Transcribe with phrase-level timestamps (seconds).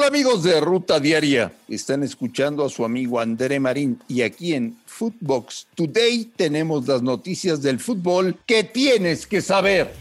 [0.00, 4.78] Hola amigos de Ruta Diaria, están escuchando a su amigo André Marín y aquí en
[4.86, 9.92] Footbox Today tenemos las noticias del fútbol que tienes que saber.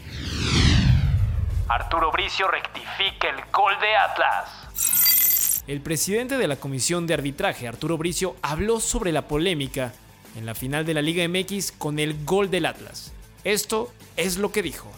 [1.68, 5.66] Arturo Bricio rectifica el gol de Atlas.
[5.68, 9.92] El presidente de la Comisión de Arbitraje, Arturo Bricio, habló sobre la polémica
[10.38, 13.12] en la final de la Liga MX con el gol del Atlas.
[13.44, 14.90] Esto es lo que dijo.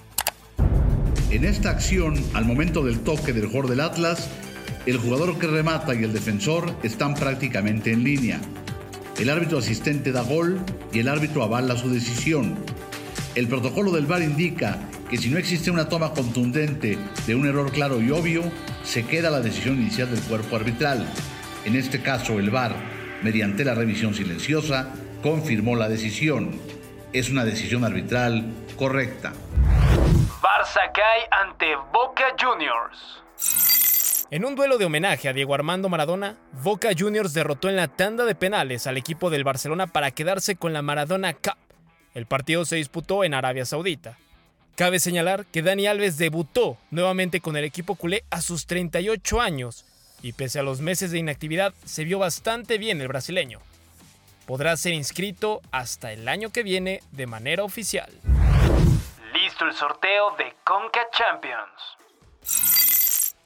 [1.31, 4.29] En esta acción, al momento del toque del gol del Atlas,
[4.85, 8.39] el jugador que remata y el defensor están prácticamente en línea.
[9.19, 10.59] El árbitro asistente da gol
[10.91, 12.57] y el árbitro avala su decisión.
[13.35, 16.97] El protocolo del VAR indica que si no existe una toma contundente
[17.27, 18.43] de un error claro y obvio,
[18.83, 21.05] se queda la decisión inicial del cuerpo arbitral.
[21.65, 22.73] En este caso, el VAR,
[23.21, 24.89] mediante la revisión silenciosa,
[25.21, 26.59] confirmó la decisión.
[27.13, 29.33] Es una decisión arbitral correcta.
[30.41, 33.70] Barça cae ante Boca Juniors.
[34.31, 38.23] En un duelo de homenaje a Diego Armando Maradona, Boca Juniors derrotó en la tanda
[38.23, 41.57] de penales al equipo del Barcelona para quedarse con la Maradona Cup.
[42.13, 44.17] El partido se disputó en Arabia Saudita.
[44.77, 49.83] Cabe señalar que Dani Alves debutó nuevamente con el equipo culé a sus 38 años
[50.21, 53.59] y pese a los meses de inactividad se vio bastante bien el brasileño.
[54.45, 58.09] Podrá ser inscrito hasta el año que viene de manera oficial.
[59.33, 62.00] Listo el sorteo de Conca Champions.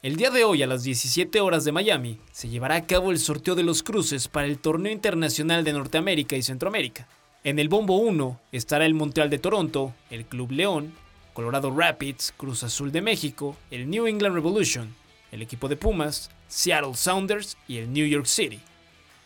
[0.05, 3.17] El día de hoy a las 17 horas de Miami se llevará a cabo el
[3.17, 7.07] sorteo de los cruces para el Torneo Internacional de Norteamérica y Centroamérica.
[7.43, 10.93] En el bombo 1 estará el Montreal de Toronto, el Club León,
[11.33, 14.93] Colorado Rapids, Cruz Azul de México, el New England Revolution,
[15.31, 18.59] el equipo de Pumas, Seattle Sounders y el New York City.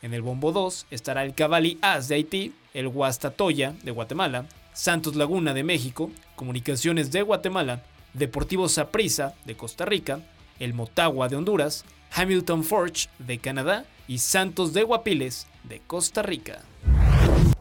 [0.02, 5.18] En el bombo 2 estará el Cavalli As de Haití, el Guastatoya de Guatemala, Santos
[5.18, 10.22] Laguna de México, Comunicaciones de Guatemala, Deportivo Saprissa de Costa Rica,
[10.60, 16.60] el Motagua de Honduras, Hamilton Forge de Canadá y Santos de Guapiles de Costa Rica.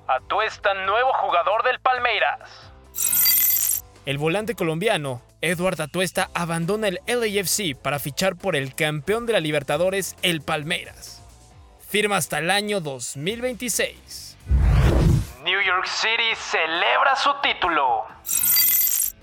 [0.06, 2.72] Atuesta nuevo jugador del Palmeiras.
[4.06, 9.40] El volante colombiano, Eduard Atuesta, abandona el LAFC para fichar por el campeón de la
[9.40, 11.22] Libertadores, el Palmeiras.
[11.86, 14.36] Firma hasta el año 2026.
[15.44, 18.06] New York City celebra su título.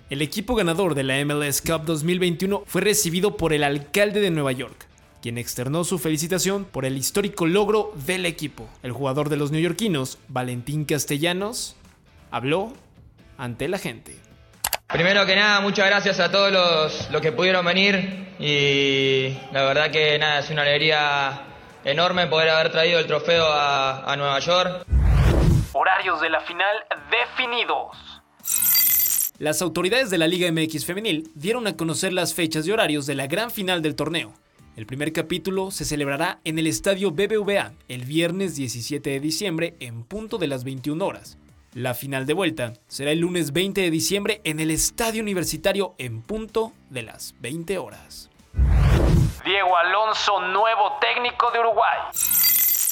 [0.08, 4.52] El equipo ganador de la MLS Cup 2021 fue recibido por el alcalde de Nueva
[4.52, 4.86] York,
[5.20, 8.70] quien externó su felicitación por el histórico logro del equipo.
[8.84, 11.76] El jugador de los neoyorquinos, Valentín Castellanos,
[12.30, 12.72] habló
[13.40, 14.16] ante la gente.
[14.86, 20.20] Primero que nada, muchas gracias a todos los, que pudieron venir y la verdad que
[20.20, 21.48] nada, es una alegría
[21.84, 24.86] enorme poder haber traído el trofeo a, a Nueva York.
[25.74, 26.76] Horarios de la final
[27.10, 28.22] definidos.
[29.38, 33.16] Las autoridades de la Liga MX Femenil dieron a conocer las fechas y horarios de
[33.16, 34.32] la gran final del torneo.
[34.78, 40.04] El primer capítulo se celebrará en el estadio BBVA el viernes 17 de diciembre en
[40.04, 41.38] punto de las 21 horas.
[41.74, 46.22] La final de vuelta será el lunes 20 de diciembre en el estadio universitario en
[46.22, 48.30] punto de las 20 horas.
[49.44, 52.00] Diego Alonso, nuevo técnico de Uruguay.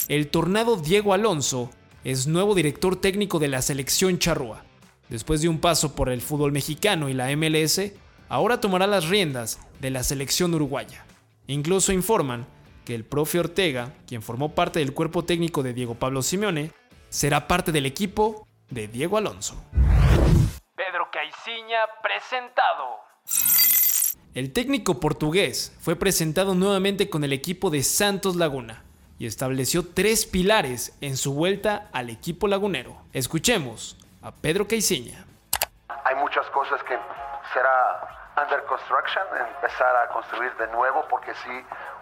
[0.10, 1.70] El tornado Diego Alonso
[2.04, 4.66] es nuevo director técnico de la selección charrúa.
[5.10, 7.82] Después de un paso por el fútbol mexicano y la MLS,
[8.30, 11.06] ahora tomará las riendas de la selección uruguaya.
[11.48, 12.48] Incluso informan
[12.86, 16.72] que el profe Ortega, quien formó parte del cuerpo técnico de Diego Pablo Simeone,
[17.10, 19.62] será parte del equipo de Diego Alonso.
[20.76, 23.04] Pedro Caiciña presentado.
[24.34, 28.84] El técnico portugués fue presentado nuevamente con el equipo de Santos Laguna
[29.20, 32.98] y estableció tres pilares en su vuelta al equipo lagunero.
[33.14, 35.26] Escuchemos a Pedro Caiciña.
[36.06, 36.98] Hay muchas cosas que
[37.54, 39.24] será under construction,
[39.56, 41.52] empezar a construir de nuevo, porque sí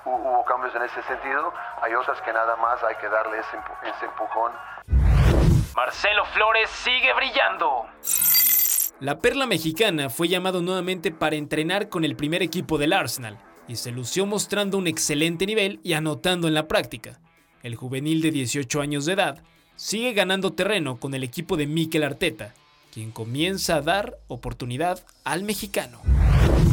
[0.06, 1.54] hubo cambios en ese sentido.
[1.82, 4.52] Hay otras que nada más hay que darle ese, ese empujón.
[5.76, 7.86] Marcelo Flores sigue brillando.
[9.00, 13.38] La perla mexicana fue llamado nuevamente para entrenar con el primer equipo del Arsenal
[13.68, 17.20] y se lució mostrando un excelente nivel y anotando en la práctica.
[17.64, 19.44] El juvenil de 18 años de edad
[19.76, 22.54] sigue ganando terreno con el equipo de Mikel Arteta,
[22.94, 26.02] quien comienza a dar oportunidad al mexicano.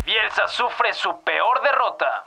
[0.04, 2.24] Bielsa sufre su peor derrota.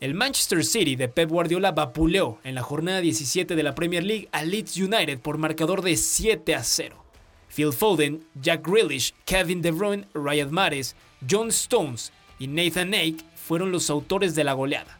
[0.00, 4.28] El Manchester City de Pep Guardiola vapuleó en la jornada 17 de la Premier League
[4.30, 7.04] a Leeds United por marcador de 7 a 0.
[7.54, 10.94] Phil Foden, Jack Grealish, Kevin De Bruyne, Ryan Mares,
[11.28, 14.98] John Stones y Nathan Ake fueron los autores de la goleada.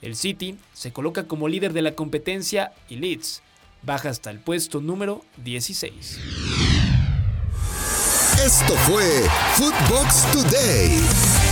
[0.00, 3.42] El City se coloca como líder de la competencia y Leeds
[3.82, 6.18] baja hasta el puesto número 16.
[8.44, 9.26] Esto fue
[9.56, 11.45] Footbox Today.